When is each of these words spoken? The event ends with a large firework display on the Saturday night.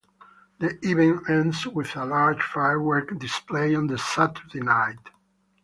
The 0.57 0.79
event 0.83 1.29
ends 1.29 1.67
with 1.67 1.95
a 1.95 2.03
large 2.05 2.41
firework 2.41 3.19
display 3.19 3.75
on 3.75 3.85
the 3.85 3.99
Saturday 3.99 4.61
night. 4.61 5.11